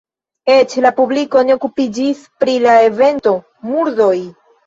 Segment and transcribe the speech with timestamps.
[0.51, 3.35] Eĉ la publiko ne okupiĝis pri la evento,
[3.73, 4.17] murdoj.